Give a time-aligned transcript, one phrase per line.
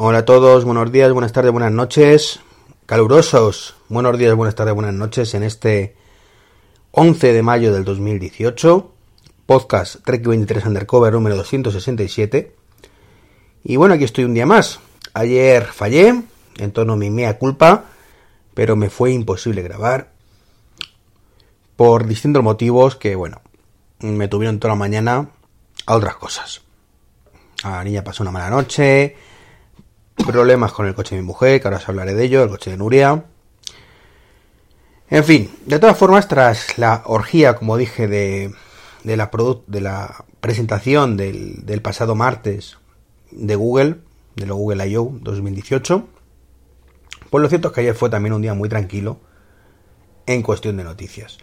[0.00, 2.38] Hola a todos, buenos días, buenas tardes, buenas noches.
[2.86, 5.96] Calurosos, buenos días, buenas tardes, buenas noches en este
[6.92, 8.92] 11 de mayo del 2018.
[9.44, 12.54] Podcast Trek 23 Undercover número 267.
[13.64, 14.78] Y bueno, aquí estoy un día más.
[15.14, 16.22] Ayer fallé,
[16.58, 17.86] en torno a mi mea culpa,
[18.54, 20.12] pero me fue imposible grabar
[21.74, 23.40] por distintos motivos que, bueno,
[23.98, 25.30] me tuvieron toda la mañana
[25.86, 26.60] a otras cosas.
[27.64, 29.16] La niña pasó una mala noche,
[30.28, 32.70] problemas con el coche de mi mujer, que ahora os hablaré de ello, el coche
[32.70, 33.24] de Nuria.
[35.08, 38.52] En fin, de todas formas, tras la orgía, como dije, de,
[39.04, 39.30] de, la,
[40.40, 42.76] presentación del, del, pasado martes
[43.30, 43.96] de Google,
[44.36, 45.12] de lo Google I.O.
[45.22, 46.06] 2018,
[47.30, 49.20] pues lo cierto es que ayer fue también un día muy tranquilo
[50.26, 51.38] en cuestión de noticias.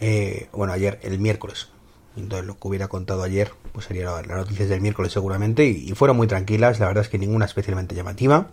[0.00, 1.68] Eh, bueno, ayer, el miércoles.
[2.18, 6.16] Entonces lo que hubiera contado ayer, pues sería las noticias del miércoles seguramente, y, fueron
[6.16, 8.48] muy tranquilas, la verdad es que ninguna especialmente llamativa.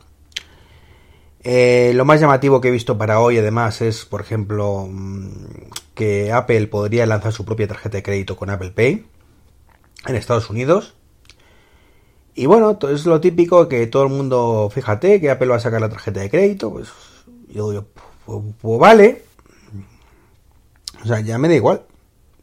[1.43, 5.29] Eh, lo más llamativo que he visto para hoy, además, es, por ejemplo, mm,
[5.93, 9.05] que Apple podría lanzar su propia tarjeta de crédito con Apple Pay
[10.07, 10.95] en Estados Unidos.
[12.35, 15.81] Y bueno, es lo típico que todo el mundo, fíjate, que Apple va a sacar
[15.81, 16.89] la tarjeta de crédito, pues
[17.47, 17.85] yo digo,
[18.25, 19.23] pues, pues vale.
[21.03, 21.83] O sea, ya me da igual.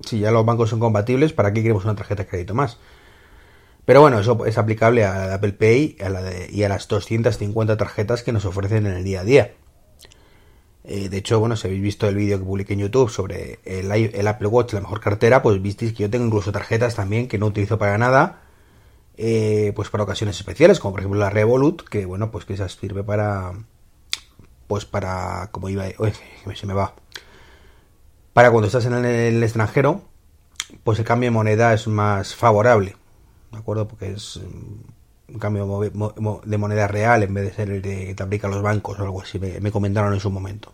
[0.05, 2.79] Si ya los bancos son compatibles, ¿para qué queremos una tarjeta de crédito más?
[3.85, 8.33] Pero bueno, eso es aplicable a Apple Pay la y a las 250 tarjetas que
[8.33, 9.55] nos ofrecen en el día a día.
[10.85, 13.91] Eh, de hecho, bueno, si habéis visto el vídeo que publiqué en YouTube sobre el,
[13.91, 17.39] el, Apple Watch, la mejor cartera, pues visteis que yo tengo incluso tarjetas también que
[17.39, 18.43] no utilizo para nada,
[19.17, 22.69] eh, pues para ocasiones especiales, como por ejemplo la Revolut, que bueno, pues que esa
[22.69, 23.53] sirve para,
[24.67, 26.13] pues para, como iba, uy,
[26.57, 26.95] se me va,
[28.33, 30.03] para cuando estás en el, extranjero,
[30.85, 32.97] pues el cambio de moneda es más favorable.
[33.51, 33.87] ¿de acuerdo?
[33.87, 34.41] Porque es
[35.29, 35.81] un cambio
[36.45, 39.03] de moneda real en vez de ser el de que te aplican los bancos o
[39.03, 40.73] algo así, me, comentaron en su momento.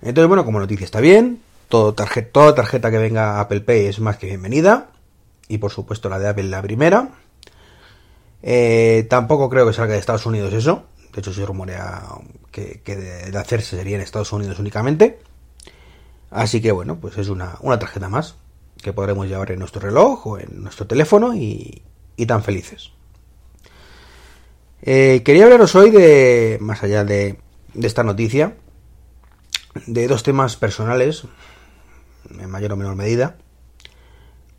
[0.00, 4.00] Entonces, bueno, como noticia está bien, todo tarjeta, toda tarjeta que venga Apple Pay es
[4.00, 4.90] más que bienvenida,
[5.48, 7.10] y por supuesto la de Apple la primera.
[8.42, 12.04] Eh, tampoco creo que salga de Estados Unidos eso, de hecho se rumorea
[12.52, 15.18] que, de, hacerse sería en Estados Unidos únicamente.
[16.30, 18.36] Así que bueno, pues es una, una tarjeta más
[18.82, 21.82] que podremos llevar en nuestro reloj o en nuestro teléfono y,
[22.16, 22.92] y tan felices.
[24.82, 27.38] Eh, quería hablaros hoy de, más allá de,
[27.74, 28.56] de, esta noticia,
[29.86, 31.24] de dos temas personales,
[32.30, 33.36] en mayor o menor medida,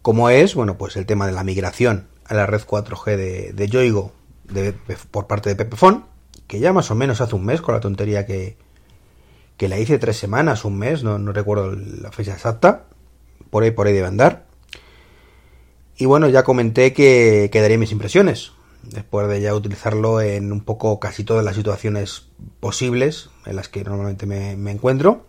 [0.01, 3.67] como es, bueno, pues el tema de la migración a la red 4G de, de
[3.67, 4.11] Yoigo
[5.11, 6.05] por parte de Pepefon,
[6.47, 8.57] que ya más o menos hace un mes, con la tontería que,
[9.59, 12.85] que la hice tres semanas, un mes, no, recuerdo la fecha exacta,
[13.49, 14.45] por ahí por ahí debe andar.
[15.97, 18.53] Y bueno, ya comenté que, que daría mis impresiones,
[18.83, 22.29] después de ya utilizarlo en un poco casi todas las situaciones
[22.61, 25.25] posibles en las que normalmente me, encuentro.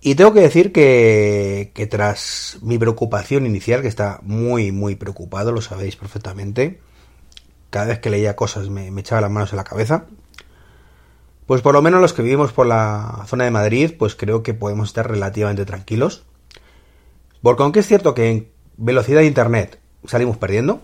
[0.00, 5.52] Y tengo que decir que, que, tras mi preocupación inicial, que está muy, muy preocupado,
[5.52, 6.80] lo sabéis perfectamente,
[7.70, 10.06] cada vez que leía cosas me echaba las manos en la cabeza,
[11.48, 14.52] pues por lo menos los que vivimos por la zona de Madrid, pues creo que
[14.52, 16.26] podemos estar relativamente tranquilos.
[17.40, 20.82] Porque aunque es cierto que en velocidad de internet salimos perdiendo,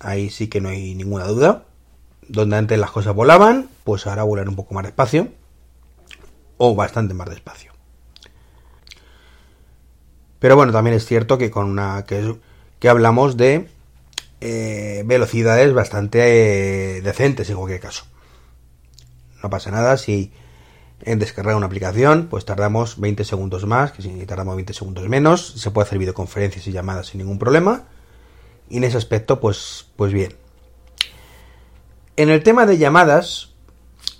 [0.00, 1.64] ahí sí que no hay ninguna duda.
[2.28, 5.30] Donde antes las cosas volaban, pues ahora vuelan un poco más despacio.
[6.58, 7.72] O bastante más despacio.
[10.38, 12.04] Pero bueno, también es cierto que con una.
[12.04, 12.36] que,
[12.78, 13.68] que hablamos de
[14.40, 18.04] eh, velocidades bastante eh, decentes en cualquier caso.
[19.44, 20.32] No pasa nada si
[21.02, 25.52] en descargar una aplicación, pues tardamos 20 segundos más, que si tardamos 20 segundos menos,
[25.58, 27.82] se puede hacer videoconferencias y llamadas sin ningún problema.
[28.70, 30.34] Y en ese aspecto, pues, pues bien.
[32.16, 33.50] En el tema de llamadas,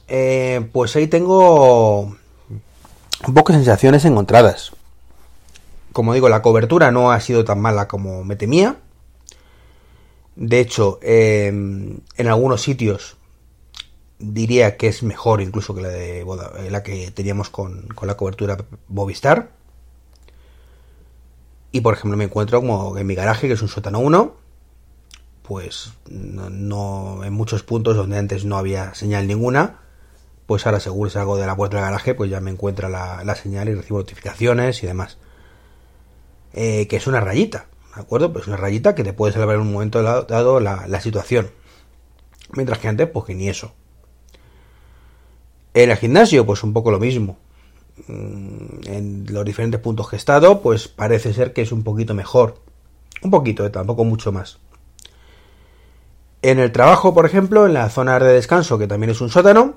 [0.09, 4.73] eh, pues ahí tengo un poco sensaciones encontradas.
[5.95, 8.77] Como digo, la cobertura no ha sido tan mala como me temía.
[10.37, 13.17] De hecho, eh, en algunos sitios
[14.33, 18.57] diría que es mejor incluso que la de la que teníamos con, con la cobertura
[18.89, 19.51] Movistar.
[21.73, 24.37] Y por ejemplo me encuentro como en mi garaje, que es un sótano 1,
[25.43, 29.81] pues no, en muchos puntos donde antes no había señal ninguna,
[30.47, 33.35] pues ahora según salgo de la puerta del garaje, pues ya me encuentra la, la
[33.35, 35.19] señal y recibo notificaciones y demás.
[36.53, 38.33] Eh, que es una rayita, ¿de acuerdo?
[38.33, 41.51] Pues una rayita que te puede salvar en un momento dado la, la situación.
[42.53, 43.75] Mientras que antes, pues que ni eso.
[45.75, 47.37] En el gimnasio, pues un poco lo mismo.
[48.07, 52.15] Mm, en los diferentes puntos que he estado, pues parece ser que es un poquito
[52.15, 52.61] mejor.
[53.23, 54.59] Un poquito, eh, tampoco mucho más.
[56.43, 59.77] En el trabajo, por ejemplo, en la zona de descanso, que también es un sótano,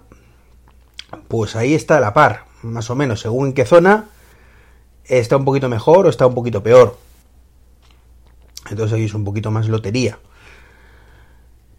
[1.27, 4.09] pues ahí está la par, más o menos, según en qué zona
[5.05, 6.97] está un poquito mejor o está un poquito peor.
[8.69, 10.19] Entonces ahí es un poquito más lotería.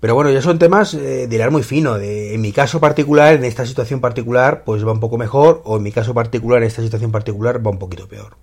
[0.01, 1.99] Pero bueno, ya son temas eh, de hilar muy fino.
[1.99, 5.61] De, en mi caso particular, en esta situación particular, pues va un poco mejor.
[5.65, 8.37] O en mi caso particular, en esta situación particular, va un poquito peor.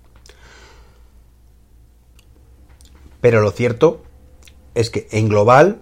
[3.20, 4.02] Pero lo cierto
[4.74, 5.80] es que en global,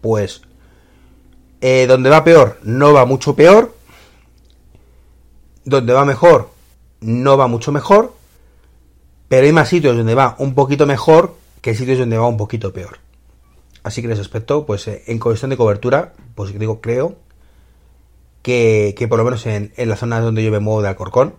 [0.00, 0.42] pues
[1.60, 3.74] eh, donde va peor, no va mucho peor.
[5.64, 6.50] Donde va mejor,
[7.00, 8.14] no va mucho mejor.
[9.28, 12.72] Pero hay más sitios donde va un poquito mejor que sitios donde va un poquito
[12.72, 13.07] peor.
[13.82, 17.16] Así que en ese aspecto, pues eh, en cuestión de cobertura, pues digo, creo
[18.42, 21.34] que, por lo menos en, la zona donde yo me muevo de Alcorcón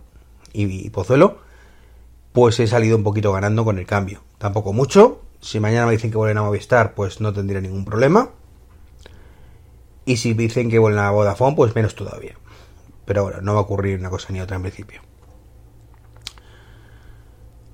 [0.53, 1.39] y, Pozuelo,
[2.33, 4.21] pues he salido un poquito ganando con el cambio.
[4.38, 5.21] Tampoco mucho.
[5.41, 8.30] Si mañana me dicen que vuelven a Movistar, pues no tendría ningún problema.
[10.06, 12.36] Y si dicen que vuelven a Vodafone, pues menos todavía.
[13.06, 15.01] Pero ahora no va a ocurrir una cosa ni otra en principio.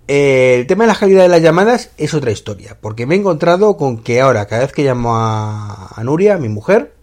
[0.08, 3.78] El tema de la calidad de las llamadas es otra historia, porque me he encontrado
[3.78, 6.94] con que ahora, cada vez que llamo a, a Nuria, mi mujer,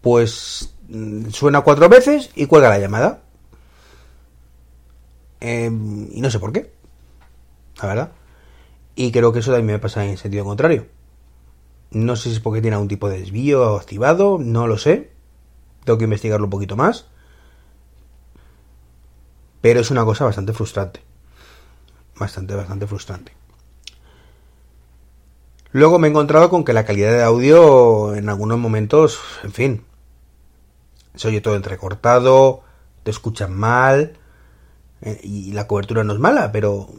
[0.00, 3.22] pues mm, suena cuatro veces y cuelga la llamada.
[5.40, 6.70] Em, y no sé por qué,
[7.80, 8.12] la verdad.
[8.94, 10.86] Y creo que eso también me pasa en sentido contrario.
[11.90, 15.10] No sé si es porque tiene algún tipo de desvío activado, no lo sé.
[15.84, 17.06] Tengo que investigarlo un poquito más.
[19.60, 21.00] Pero es una cosa bastante frustrante.
[22.20, 23.32] Bastante, bastante frustrante.
[25.72, 29.84] Luego me he encontrado con que la calidad de audio en algunos momentos, en fin,
[31.14, 32.60] se oye todo entrecortado,
[33.04, 34.18] te escuchan mal
[35.00, 36.90] eh, y la cobertura no es mala, pero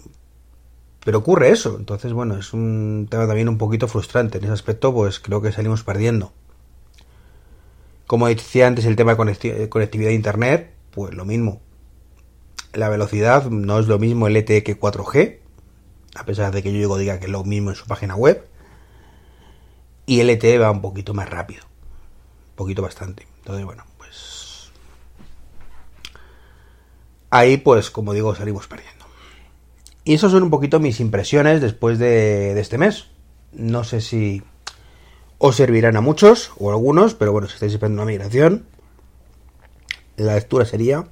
[1.05, 1.75] pero ocurre eso.
[1.77, 4.39] Entonces, bueno, es un tema también un poquito frustrante.
[4.39, 6.33] En ese aspecto, pues creo que salimos perdiendo.
[8.07, 11.61] Como decía antes, el tema de conectividad a Internet, pues lo mismo.
[12.73, 15.39] La velocidad no es lo mismo LTE que 4G,
[16.15, 18.47] a pesar de que yo diga que es lo mismo en su página web.
[20.05, 21.63] Y LTE va un poquito más rápido.
[22.51, 23.27] Un poquito bastante.
[23.39, 24.71] Entonces, bueno, pues...
[27.29, 29.01] Ahí, pues, como digo, salimos perdiendo.
[30.03, 33.07] Y eso son un poquito mis impresiones después de, este mes.
[33.51, 34.41] No sé si
[35.37, 38.65] os servirán a muchos o a algunos, pero bueno, si estáis esperando una migración,
[40.15, 41.05] la lectura sería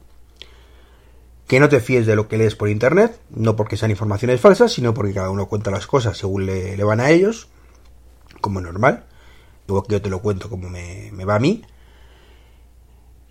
[1.50, 4.72] que no te fíes de lo que lees por internet, no porque sean informaciones falsas,
[4.72, 7.48] sino porque cada uno cuenta las cosas según le, van a ellos,
[8.40, 9.06] como normal,
[9.68, 11.64] luego que yo te lo cuento como me, va a mí.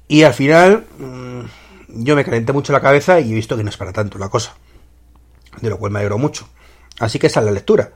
[0.09, 3.71] Y al final, mm, yo me calenté mucho la cabeza y he visto que no
[3.71, 4.57] es para tanto la cosa
[5.61, 6.49] de lo cual me alegro mucho.
[6.99, 7.93] Así que esa es la lectura.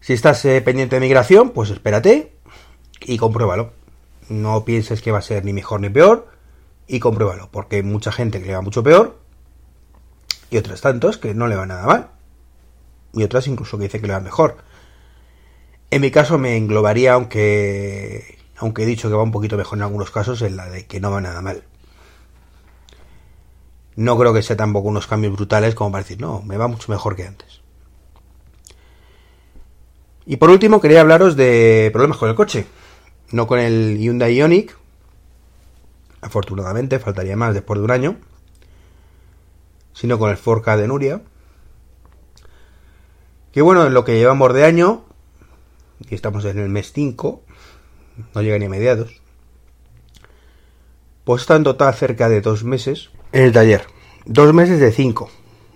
[0.00, 2.32] Si estás eh, pendiente de migración, pues espérate
[3.00, 3.70] y compruébalo.
[4.28, 6.26] No pienses que va a ser ni mejor ni peor
[6.88, 9.24] y compruébalo, porque mucha gente que le va mucho peor
[10.50, 12.10] y otras tantos que no le va nada mal.
[13.12, 14.58] Y otras incluso que dicen que le va mejor.
[15.90, 19.82] En mi caso me englobaría, aunque, aunque he dicho que va un poquito mejor en
[19.82, 21.62] algunos casos, en la de que no va nada mal
[23.96, 26.92] no creo que sea tampoco unos cambios brutales como para decir, no, me va mucho
[26.92, 27.62] mejor que antes.
[30.26, 32.66] Y por último, quería hablaros de problemas con el coche.
[33.30, 34.76] No con el Hyundai Ioniq.
[36.20, 38.16] Afortunadamente, faltaría más después de un año.
[39.96, 41.22] Sino con el Forca de Nuria.
[43.50, 45.06] Que bueno, en lo que llevamos de año,
[46.08, 47.42] y estamos en el mes 5,
[48.34, 49.22] no llega ni a mediados,
[51.24, 53.86] pues está en total cerca de dos meses en el taller.
[54.26, 55.30] Dos meses de cinco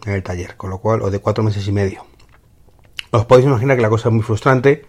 [0.05, 2.05] en el taller, con lo cual, o de cuatro meses y medio.
[3.11, 4.85] Os podéis imaginar que la cosa es muy frustrante.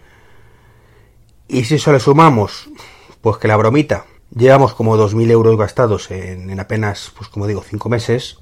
[1.48, 2.68] Y si eso le sumamos,
[3.22, 7.88] pues que la bromita, llevamos como 2.000 euros gastados en, apenas, pues como digo, cinco
[7.88, 8.38] meses,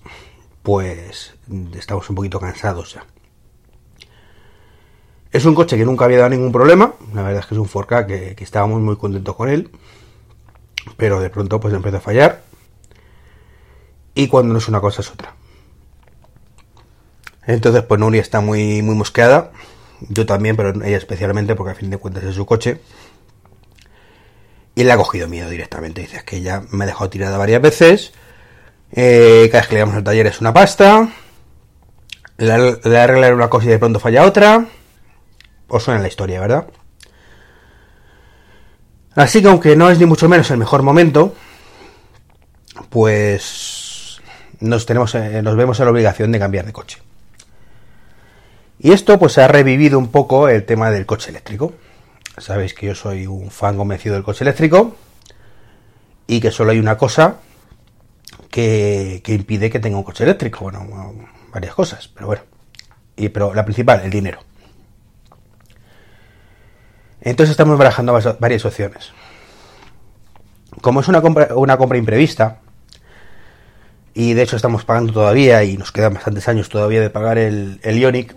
[0.63, 1.35] pues
[1.75, 3.07] estamos un poquito cansados ya.
[5.33, 6.95] Es un coche que nunca había dado ningún problema.
[7.15, 9.71] La verdad es que es un Forca que, que estábamos muy contentos con él.
[10.97, 12.51] Pero de pronto pues empezó a fallar
[14.15, 15.35] y cuando no es una cosa es otra.
[17.47, 19.53] Entonces, pues Nuria está muy, muy mosqueada.
[20.09, 22.81] Yo también, pero ella especialmente, porque a fin de cuentas es su coche.
[24.75, 26.03] Y le ha cogido miedo directamente.
[26.03, 28.13] Dice que ella me ha dejado tirada varias veces.
[28.93, 31.09] Eh, cada vez que le damos al taller es una pasta.
[32.37, 34.67] Le, le una cosa y de pronto falla otra.
[35.69, 36.67] Os suena la historia, ¿verdad?
[39.15, 41.35] Así que aunque no es ni mucho menos el mejor momento,
[42.89, 44.21] pues
[44.61, 46.99] nos, tenemos, eh, nos vemos en la obligación de cambiar de coche.
[48.79, 51.75] Y esto pues ha revivido un poco el tema del coche eléctrico.
[52.39, 54.97] sabéis que yo soy un fan convencido del coche eléctrico
[56.27, 57.37] y que solo hay una cosa
[58.51, 60.65] que, impide que tenga un coche eléctrico.
[60.65, 61.15] Bueno,
[61.53, 62.43] varias cosas, pero bueno.
[63.17, 64.41] Y, pero la principal, el dinero.
[67.21, 69.13] Entonces estamos barajando varias opciones.
[70.81, 72.61] Como es una compra, una compra imprevista,
[74.15, 77.81] y de hecho estamos pagando todavía y nos quedan bastantes años todavía de pagar el,
[77.83, 78.35] el Ionic,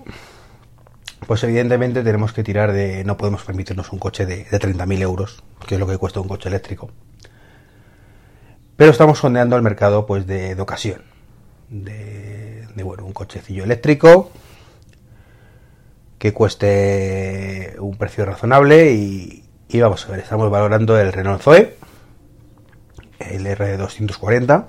[1.26, 3.04] pues evidentemente tenemos que tirar de...
[3.04, 6.28] no podemos permitirnos un coche de, de 30.000 euros, que es lo que cuesta un
[6.28, 6.92] coche eléctrico.
[8.84, 11.04] Pero estamos sondeando el mercado pues de, ocasión.
[11.70, 14.30] De, bueno, un cochecillo eléctrico
[16.18, 21.78] que cueste un precio razonable y, y vamos a ver, estamos valorando el Renault Zoe,
[23.20, 24.66] el R240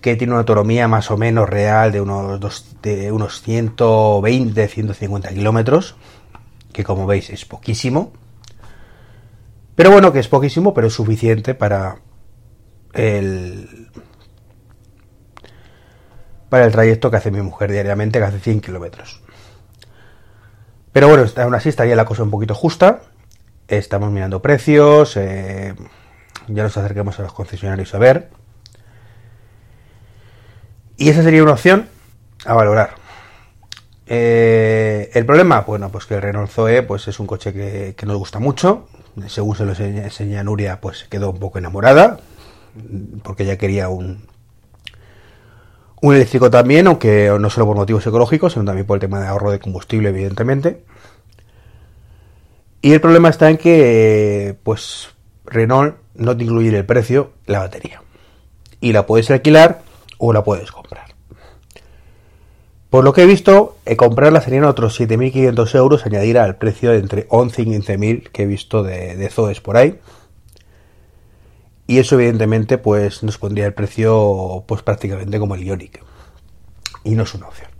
[0.00, 5.28] que tiene una autonomía más o menos real de unos, dos, de unos 120, 150
[5.28, 5.96] kilómetros,
[6.72, 8.14] que como veis es poquísimo.
[9.74, 11.98] Pero bueno, que es poquísimo, pero es suficiente para
[12.94, 13.90] el,
[16.48, 19.20] para el trayecto que hace mi mujer diariamente, que hace 100 kilómetros.
[20.92, 23.02] Pero bueno, aún así estaría la cosa un poquito justa.
[23.66, 25.74] Estamos mirando precios, eh,
[26.46, 28.30] ya nos acerquemos a los concesionarios a ver.
[30.96, 31.88] Y esa sería una opción
[32.44, 32.94] a valorar.
[34.06, 38.16] Eh, el problema, bueno, pues que el Renault Zoe pues es un coche que, nos
[38.16, 38.86] gusta mucho.
[39.26, 42.20] Según se lo enseña, Nuria, pues quedó un poco enamorada,
[43.22, 44.26] porque ella quería un,
[46.00, 49.26] un eléctrico también, aunque no solo por motivos ecológicos, sino también por el tema de
[49.26, 50.84] ahorro de combustible, evidentemente.
[52.82, 55.08] Y el problema está en que, pues,
[55.46, 58.02] Renault no te incluye en el precio la batería.
[58.80, 59.80] Y la puedes alquilar
[60.18, 61.14] o la puedes comprar.
[62.90, 66.98] Por lo que he visto, eh, comprarla serían otros 7.500 euros, añadir al precio de
[66.98, 69.98] entre 11 y 15.000 que he visto de, de Zoes por ahí.
[71.86, 76.02] Y eso evidentemente pues nos pondría el precio pues prácticamente como el Ionic.
[77.04, 77.70] Y no es una opción.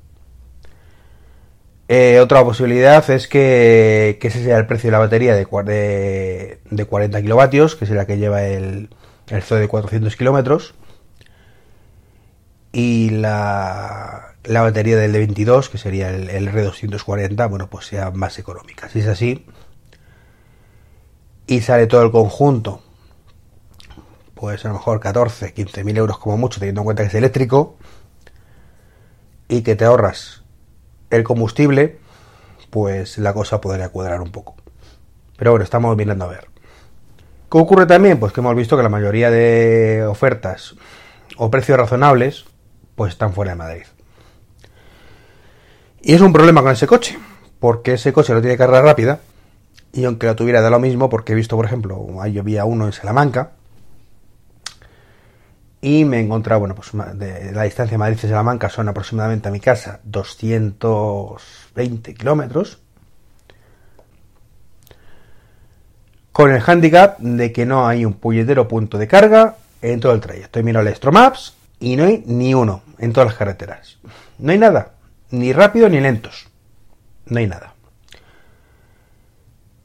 [1.89, 7.23] Eh, otra posibilidad es que, ese sea el precio de la batería de, de, 40
[7.23, 8.89] kilovatios, que es la que lleva el,
[9.29, 10.75] el Zoe de 400 kilómetros
[12.73, 18.89] y la, la batería del D22, que sería el, R240, bueno, pues sea más económica.
[18.89, 19.47] Si es así,
[21.47, 22.83] y sale todo el conjunto,
[24.45, 27.15] pues a lo mejor 14, 15 mil euros como mucho, teniendo en cuenta que es
[27.15, 27.79] eléctrico,
[29.49, 30.43] y que te ahorras
[31.09, 31.99] el combustible,
[32.69, 34.55] pues la cosa podría cuadrar un poco.
[35.39, 36.49] Pero bueno, estamos mirando a ver.
[37.51, 38.21] ¿Qué ocurre también?
[38.21, 40.75] Pues que hemos visto que la mayoría de ofertas
[41.39, 42.45] o precios razonables
[42.97, 43.87] pues están fuera de Madrid.
[46.03, 47.19] Y es un problema con ese coche,
[47.61, 49.21] porque ese coche no tiene carga rápida,
[49.95, 52.85] y aunque la tuviera da lo mismo, porque he visto, por ejemplo, ahí había uno
[52.85, 53.53] en Salamanca,
[55.85, 59.49] y me he encontrado, bueno, pues de la distancia de Madrid a Salamanca son aproximadamente
[59.49, 62.79] a mi casa 220 kilómetros,
[66.33, 70.21] con el handicap de que no hay un puñetero punto de carga en todo el
[70.21, 70.59] trayecto.
[70.59, 73.99] He mirado el Maps y no hay ni uno en todas las carreteras.
[74.39, 74.93] No hay nada,
[75.33, 76.49] ni rápido ni lentos.
[77.27, 77.75] No hay nada.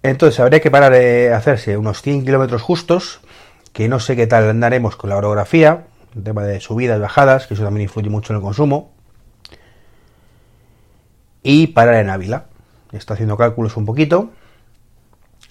[0.02, 3.20] Entonces habría que parar de hacerse unos 100 kilómetros justos,
[3.80, 7.48] que no sé qué tal andaremos con la orografía, el tema de subidas, y bajadas,
[7.48, 8.92] que eso también influye mucho en el consumo.
[11.44, 12.48] Y parar en Ávila.
[12.92, 14.32] Está haciendo cálculos un poquito.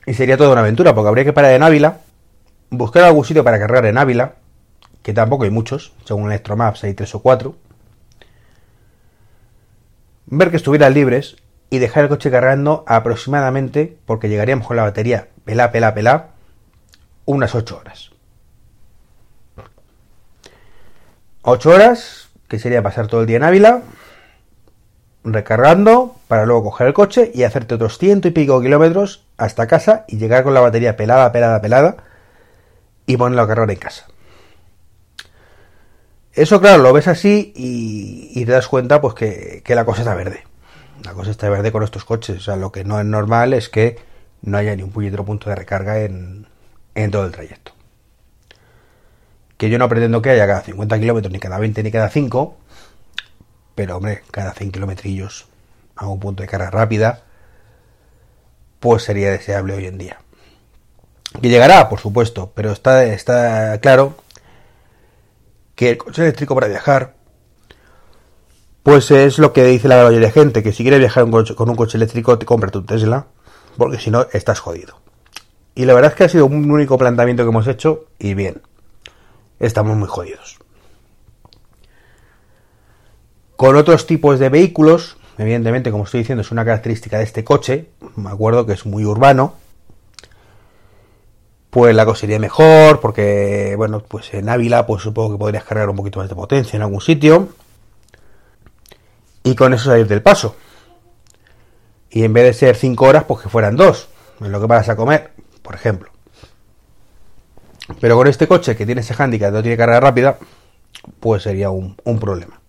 [0.04, 2.00] Y sería toda una aventura, porque habría que parar en Ávila,
[2.68, 4.34] buscar algún sitio para cargar en Ávila,
[5.02, 7.56] que tampoco hay muchos, según Electromaps hay tres o cuatro,
[10.26, 11.38] ver que estuvieran libres
[11.70, 16.26] y dejar el coche cargando aproximadamente, porque llegaríamos con la batería pelá, pelá, pelá,
[17.24, 18.17] unas 8 horas.
[21.48, 23.82] 8 horas, que sería pasar todo el día en Ávila,
[25.24, 30.04] recargando, para luego coger el coche y hacerte otros ciento y pico kilómetros hasta casa
[30.08, 31.96] y llegar con la batería pelada, pelada, pelada
[33.06, 34.06] y ponerlo a cargar en casa.
[36.38, 40.44] Eso, claro, lo ves así y, te das cuenta pues que, la cosa está verde.
[41.02, 42.36] La cosa está verde con estos coches.
[42.36, 43.98] O sea, lo que no es normal es que
[44.42, 46.46] no haya ni un puñetero punto de recarga en,
[47.10, 47.72] todo el trayecto.
[49.58, 52.56] Que yo no pretendo que haya cada 50 kilómetros, ni cada 20, ni cada 5.
[53.74, 55.48] Pero, hombre, cada 100 kilómetrillos
[55.94, 57.24] a un punto de carga rápida,
[58.80, 60.18] pues sería deseable hoy en día.
[61.42, 64.16] Que llegará, por supuesto, pero está, está claro
[65.74, 67.14] que el coche eléctrico para viajar,
[68.82, 71.76] pues es lo que dice la mayoría de gente, que si quieres viajar con un
[71.76, 73.26] coche eléctrico, te compra tu Tesla,
[73.76, 74.98] porque si no estás jodido.
[75.74, 78.62] Y la verdad es que ha sido un único planteamiento que hemos hecho y bien,
[79.58, 80.58] estamos muy jodidos.
[83.56, 87.88] Con otros tipos de vehículos, evidentemente, como estoy diciendo, es una característica de este coche,
[88.16, 89.54] me acuerdo que es muy urbano,
[91.70, 95.90] pues la cosa sería mejor, porque, bueno, pues en Ávila, pues supongo que podrías cargar
[95.90, 97.48] un poquito más de potencia en algún sitio,
[99.42, 100.56] y con eso salir del paso.
[102.10, 104.08] Y en vez de ser 5 horas, pues que fueran 2,
[104.40, 106.10] en lo que vas a comer, por ejemplo.
[108.00, 110.38] Pero con este coche que tiene ese handicap, no tiene carga rápida,
[111.20, 112.60] pues sería un, problema.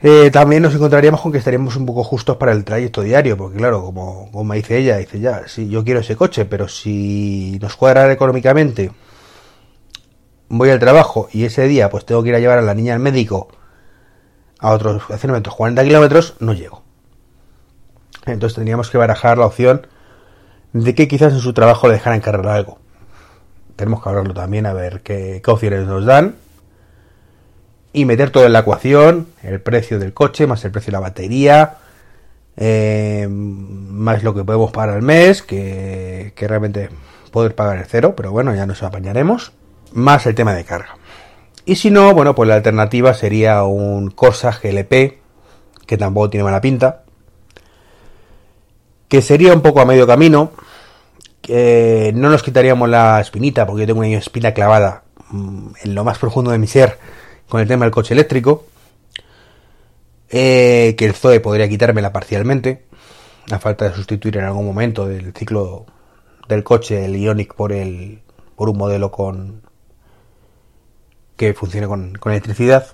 [0.00, 3.56] Eh, también nos encontraríamos con que estaríamos un poco justos para el trayecto diario, porque
[3.56, 7.58] claro, como, como me dice ella, dice ya, sí, yo quiero ese coche, pero si
[7.62, 8.90] nos cuadra económicamente,
[10.48, 12.94] voy al trabajo y ese día pues tengo que ir a llevar a la niña
[12.94, 13.48] al médico
[14.58, 16.82] a otros, a 40 kilómetros, no llego.
[18.26, 19.86] Entonces tendríamos que barajar la opción
[20.74, 22.78] de que quizás en su trabajo le dejaran cargar algo.
[23.76, 26.34] Tenemos que hablarlo también a ver qué, opciones nos dan.
[27.92, 31.00] Y meter todo en la ecuación, el precio del coche, más el precio de la
[31.00, 31.76] batería,
[32.56, 36.88] eh, más lo que podemos pagar al mes, que, que realmente
[37.30, 39.52] poder pagar el cero, pero bueno, ya nos apañaremos.
[39.92, 40.96] Más el tema de carga.
[41.64, 45.20] Y si no, bueno, pues la alternativa sería un Corsa GLP,
[45.86, 47.03] que tampoco tiene mala pinta,
[49.14, 50.50] que sería un poco a medio camino,
[51.40, 56.02] que no nos quitaríamos la espinita, porque yo tengo una espina clavada mm, en lo
[56.02, 56.98] más profundo de mi ser
[57.48, 58.66] con el tema del coche eléctrico,
[60.30, 62.86] eh, que el Zoe podría quitármela parcialmente,
[63.52, 65.86] a falta de sustituir en algún momento del ciclo
[66.48, 68.20] del coche el Ionic por el
[68.56, 69.62] por un modelo con
[71.36, 72.88] que funcione con, con electricidad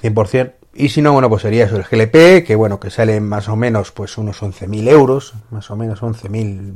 [0.00, 3.48] 100% y si no, bueno, pues sería eso, el GLP, que bueno, que sale más
[3.48, 6.74] o menos pues unos 11.000 euros, más o menos 11.000.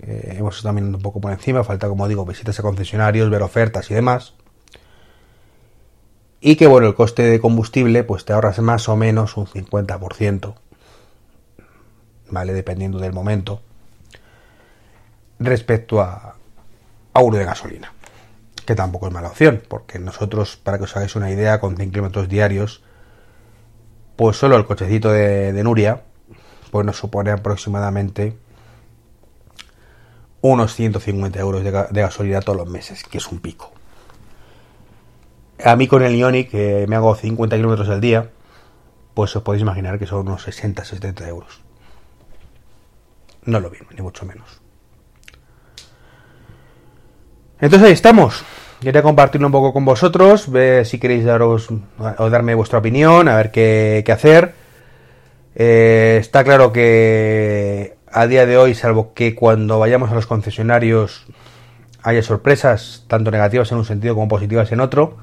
[0.00, 3.42] Eh, hemos estado mirando un poco por encima, falta como digo visitas a concesionarios, ver
[3.42, 4.34] ofertas y demás.
[6.40, 10.54] Y que bueno, el coste de combustible pues te ahorras más o menos un 50%,
[12.30, 12.52] ¿vale?
[12.52, 13.60] Dependiendo del momento,
[15.40, 16.36] respecto a,
[17.12, 17.92] a uno de gasolina,
[18.64, 21.90] que tampoco es mala opción, porque nosotros, para que os hagáis una idea, con 100
[21.90, 22.82] kilómetros diarios,
[24.18, 26.02] pues solo el cochecito de, Nuria,
[26.72, 28.36] pues nos supone aproximadamente
[30.40, 33.70] unos 150 euros de, gasolina todos los meses, que es un pico.
[35.64, 38.32] A mí con el Ionic, que me hago 50 kilómetros al día,
[39.14, 41.60] pues os podéis imaginar que son unos 60, 70 euros.
[43.44, 44.60] No lo mismo, ni mucho menos.
[47.60, 48.42] Entonces ahí estamos.
[48.80, 53.50] Quería compartirlo un poco con vosotros, ver si queréis daros darme vuestra opinión, a ver
[53.50, 54.54] qué, hacer.
[55.56, 61.26] Eh, está claro que a día de hoy, salvo que cuando vayamos a los concesionarios
[62.04, 65.16] haya sorpresas, tanto negativas en un sentido como positivas en otro,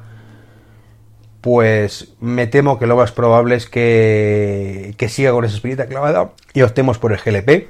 [1.40, 6.32] pues me temo que lo más probable es que, que siga con esa espinita clavada
[6.54, 7.70] y optemos por el GLP.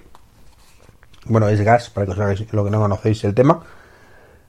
[1.26, 3.64] Bueno, es gas, para que os hagáis lo que no conocéis el tema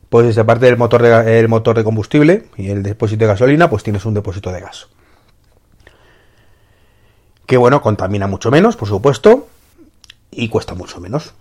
[0.09, 3.83] pues aparte del motor de, el motor de combustible y el depósito de gasolina, pues
[3.83, 4.89] tienes un depósito de gas.
[7.47, 9.49] Que bueno, contamina mucho menos, por supuesto,
[10.31, 11.35] y cuesta mucho menos.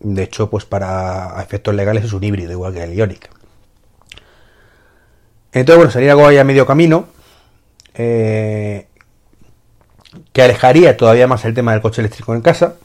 [0.00, 3.30] De hecho, pues para efectos legales es un híbrido, igual que el Ionic.
[5.52, 7.06] Entonces, bueno, sería algo ahí a medio camino.
[7.94, 8.86] Eh,
[10.32, 12.76] que alejaría todavía más el tema del coche eléctrico en casa.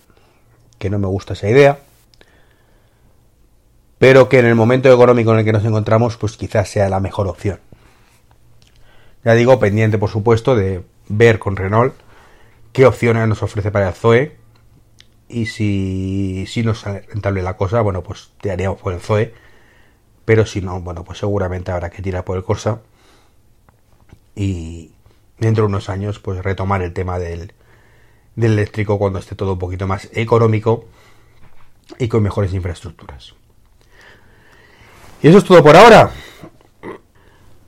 [0.80, 1.80] Que no me gusta esa idea
[4.04, 7.00] pero que en el momento económico en el que nos encontramos, pues quizás sea la
[7.00, 7.62] mejor opción.
[9.24, 11.94] Ya digo, pendiente por supuesto de ver con Renault
[12.74, 14.36] qué opciones nos ofrece para el Zoe
[15.30, 19.34] y si, si nos sale rentable la cosa, bueno, pues tiraríamos por el Zoe,
[20.26, 22.82] pero si no, bueno, pues seguramente habrá que tirar por el Corsa
[24.36, 24.92] y
[25.38, 27.54] dentro de unos años, pues retomar el tema del,
[28.36, 30.89] del eléctrico cuando esté todo un poquito más económico
[32.00, 33.36] y con mejores infraestructuras.
[35.24, 36.12] Y eso es todo por ahora.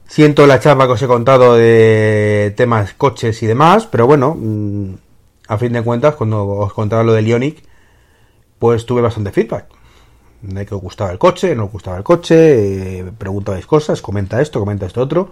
[0.06, 4.96] Siento la chapa que os he contado de temas coches y demás, pero bueno, mm,
[5.48, 7.64] a fin de cuentas, cuando os contaba lo del Ionic,
[8.60, 9.68] pues tuve bastante feedback.
[10.42, 14.42] De que os gustaba el coche, no os gustaba el coche, eh, preguntabais cosas, comenta
[14.42, 15.32] esto, comenta esto otro.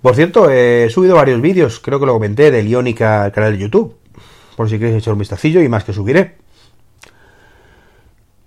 [0.00, 3.58] Por cierto, he subido varios vídeos, creo que lo comenté, del Ionic al canal de
[3.58, 3.96] YouTube.
[4.56, 6.36] Por si queréis echar un vistacillo y más que subiré.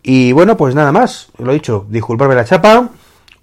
[0.04, 2.90] Y bueno, pues nada más, lo he dicho, disculparme la chapa,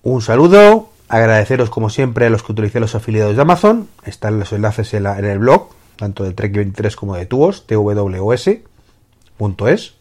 [0.03, 4.53] un saludo, agradeceros como siempre a los que utilicé los afiliados de Amazon, están los
[4.53, 9.95] enlaces en, el blog, tanto de Trek 23 como de Tuos, trek20.es.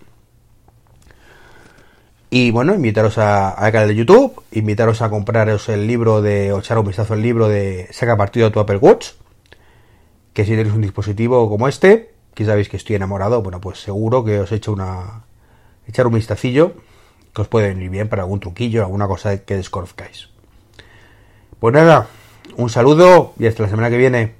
[2.29, 6.59] Y bueno, invitaros a, al canal de YouTube, invitaros a compraros el libro de, o
[6.59, 9.11] echar un vistazo al libro de Saca partido a tu Apple Watch.
[10.33, 14.25] Que si tenéis un dispositivo como este, que sabéis que estoy enamorado, bueno, pues seguro
[14.25, 15.23] que os echo una.
[15.87, 16.73] Echar un vistacillo,
[17.33, 20.29] que os puede venir bien para algún truquillo, alguna cosa que desconozcáis.
[21.59, 22.07] Pues nada,
[22.55, 24.35] un saludo y hasta la semana que viene.